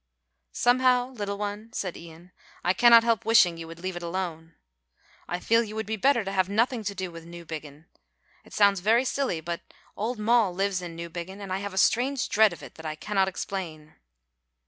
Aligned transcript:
"Somehow, 0.55 1.09
little 1.11 1.37
one," 1.37 1.71
said 1.73 1.95
Ian, 1.95 2.31
"I 2.63 2.73
cannot 2.73 3.03
help 3.03 3.23
wishing 3.23 3.57
you 3.57 3.67
would 3.67 3.77
leave 3.79 3.95
it 3.95 4.01
alone. 4.01 4.55
I 5.27 5.37
feel 5.39 5.61
you 5.63 5.75
would 5.75 5.85
be 5.85 5.95
better 5.95 6.23
to 6.25 6.31
have 6.31 6.49
nothing 6.49 6.83
to 6.85 6.95
do 6.95 7.11
with 7.11 7.23
Newbiggin. 7.27 7.85
It 8.43 8.51
sounds 8.53 8.79
very 8.79 9.05
silly, 9.05 9.41
but 9.41 9.61
old 9.95 10.17
Moll 10.17 10.55
lives 10.55 10.81
in 10.81 10.95
Newbiggin, 10.95 11.39
and 11.39 11.53
I 11.53 11.59
have 11.59 11.75
a 11.75 11.77
strange 11.77 12.29
dread 12.29 12.51
of 12.51 12.63
it 12.63 12.73
that 12.81 12.85
I 12.87 12.95
cannot 12.95 13.27
explain." 13.27 13.93